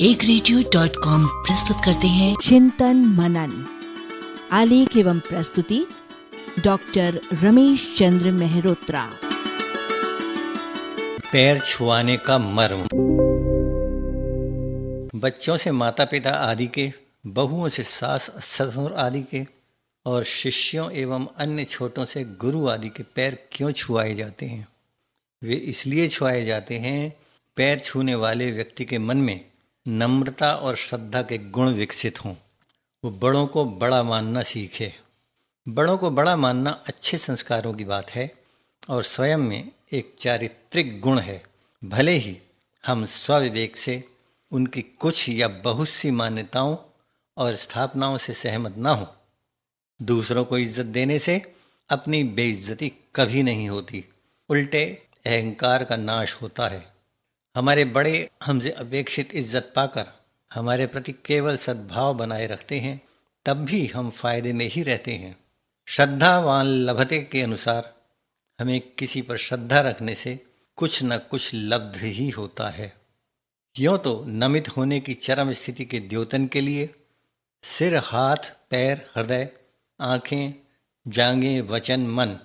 [0.00, 3.66] एक radio dot com प्रस्तुत करते हैं। चिंतन मनन
[4.52, 5.86] आलेख एवं प्रस्तुति
[6.64, 9.10] डॉक्टर रमेश चंद्र मेहरोत्रा।
[11.32, 12.82] पैर छुआने का मर्म।
[15.18, 16.92] बच्चों से माता पिता आदि के
[17.26, 19.46] बहुओं से सास ससुर आदि के
[20.06, 24.68] और शिष्यों एवं अन्य छोटों से गुरु आदि के पैर क्यों छुआए जाते हैं?
[25.44, 27.16] वे इसलिए छुआए जाते हैं
[27.56, 29.44] पैर छूने वाले व्यक्ति के मन में
[29.88, 32.34] नम्रता और श्रद्धा के गुण विकसित हों।
[33.04, 34.92] वो बड़ों को बड़ा मानना सीखे।
[35.68, 38.34] बड़ों को बड़ा मानना अच्छे संस्कारों की बात है
[38.88, 41.42] और स्वयं में एक चारित्रिक गुण है।
[41.84, 42.38] भले ही
[42.86, 44.04] हम स्वविवेक से
[44.52, 46.76] उनकी कुछ या बहुत सी मान्यताओं
[47.36, 49.06] और स्थापनाओं से सहमत ना हो।
[50.02, 51.54] दूसरों को इज़्ज़त देने से
[51.90, 54.04] अपनी बेइज्जती कभी नहीं होती।
[54.48, 56.95] उल्टे अहंकार का नाश होता है।
[57.56, 60.06] हमारे बड़े हमसे अपेक्षित इज़्ज़त पाकर
[60.52, 63.00] हमारे प्रति केवल सद्भाव बनाए रखते हैं,
[63.46, 65.36] तब भी हम फ़ायदे में ही रहते हैं।
[65.86, 67.92] श्रद्धावान लभते के अनुसार
[68.60, 70.38] हमें किसी पर श्रद्धा रखने से
[70.76, 72.92] कुछ न कुछ लब्ध ही होता है।
[73.78, 76.94] यूँ तो नमित होने की चरम स्थिति के द्योतन के लिए
[77.62, 79.48] सिर, हाथ, पैर, हृदय,
[80.00, 80.54] आँखें
[81.06, 82.38] जांगे वचन, मन,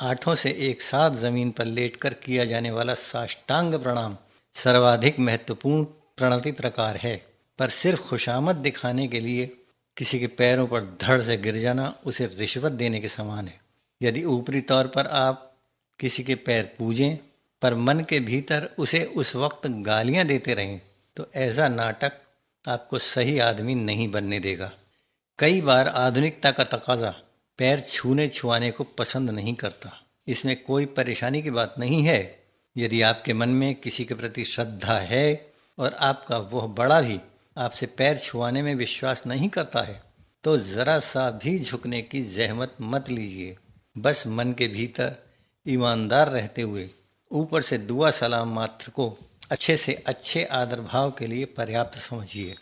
[0.00, 4.16] आठों से एक साथ ज़मीन पर लेटकर किया जाने वाला साष्टांग प्रणाम
[4.54, 7.16] सर्वाधिक महत्वपूर्ण प्रणति प्रकार है।
[7.58, 9.46] पर सिर्फ़ खुशामद दिखाने के लिए
[9.96, 13.60] किसी के पैरों पर धड़ से गिर जाना उसे रिश्वत देने के समान है।
[14.00, 15.50] यदि ऊपरी तौर पर आप
[16.00, 17.16] किसी के पैर पूजें,
[17.62, 20.80] पर मन के भीतर उसे उस वक्त गालियाँ देते रहें
[21.16, 22.12] तो ऐसा नाटक
[22.68, 24.72] आपको सही आदमी नहीं बनने देगा।
[25.38, 27.10] कई बार आधुनिकता का तकाजा
[27.58, 29.92] पैर छूने छुआने को पसंद नहीं करता।
[30.26, 32.43] इसमें कोई परेशानी की बात नहीं है
[32.76, 37.20] यदि आपके मन में किसी के प्रति श्रद्धा है और आपका वह बड़ा भी
[37.56, 40.02] आपसे पैर छुआने में विश्वास नहीं करता है
[40.44, 43.56] तो ज़रा सा भी झुकने की जहमत मत लीजिए।
[43.96, 45.14] बस मन के भीतर
[45.66, 46.88] ईमानदार रहते हुए
[47.30, 49.08] ऊपर से दुआ सलाम मात्र को
[49.50, 52.54] अच्छे से अच्छे आदर भाव के लिए पर्याप्त समझिए।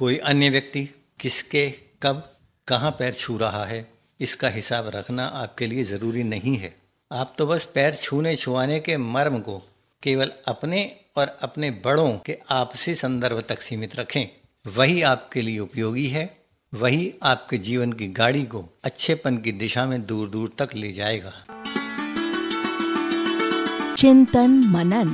[0.00, 0.84] कोई अन्य व्यक्ति
[1.20, 1.68] किसके
[2.02, 2.28] कब
[2.68, 3.86] कहाँ पैर छू रहा है,
[4.20, 6.74] इसका हिसाब रखना आपके लिए ज़रूरी नहीं है।
[7.12, 9.58] आप तो बस पैर छूने छुआने के मर्म को
[10.02, 14.24] केवल अपने और अपने बड़ों के आपसी संदर्भ तक सीमित रखें।
[14.66, 16.36] वही आपके लिए उपयोगी है,
[16.74, 21.34] वही आपके जीवन की गाड़ी को अच्छेपन की दिशा में दूर दूर तक ले जाएगा।
[23.98, 25.08] चिंतन मनन।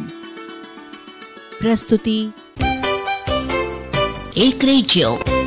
[1.60, 2.32] प्रस्तुति,
[4.36, 5.37] एक रेडियो।